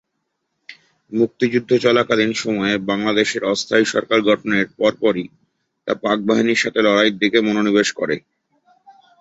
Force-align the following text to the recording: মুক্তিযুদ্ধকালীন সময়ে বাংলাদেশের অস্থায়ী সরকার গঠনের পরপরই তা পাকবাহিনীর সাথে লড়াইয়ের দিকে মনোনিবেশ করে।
মুক্তিযুদ্ধকালীন 1.11 2.31
সময়ে 2.35 2.75
বাংলাদেশের 2.89 3.43
অস্থায়ী 3.45 3.85
সরকার 3.85 4.19
গঠনের 4.21 4.65
পরপরই 4.77 5.27
তা 5.87 5.93
পাকবাহিনীর 6.03 6.61
সাথে 6.63 6.79
লড়াইয়ের 6.81 7.15
দিকে 7.17 7.37
মনোনিবেশ 7.41 7.89
করে। 7.93 8.15